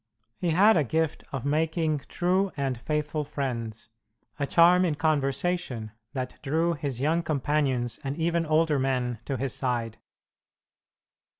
He 0.39 0.49
had 0.49 0.77
a 0.77 0.83
gift 0.83 1.23
of 1.31 1.45
making 1.45 1.99
true 2.07 2.49
and 2.57 2.75
faithful 2.75 3.23
friends, 3.23 3.91
a 4.39 4.47
charm 4.47 4.83
in 4.83 4.95
conversation 4.95 5.91
that 6.13 6.39
drew 6.41 6.73
his 6.73 6.99
young 6.99 7.21
companions 7.21 7.99
and 8.03 8.17
even 8.17 8.43
older 8.47 8.79
men 8.79 9.19
to 9.25 9.37
his 9.37 9.53
side. 9.53 9.99